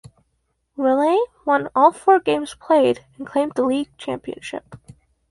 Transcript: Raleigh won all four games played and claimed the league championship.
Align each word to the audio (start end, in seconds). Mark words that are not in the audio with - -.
Raleigh 0.77 1.21
won 1.45 1.69
all 1.75 1.91
four 1.91 2.19
games 2.19 2.55
played 2.55 3.05
and 3.19 3.27
claimed 3.27 3.51
the 3.55 3.63
league 3.63 3.95
championship. 3.99 4.75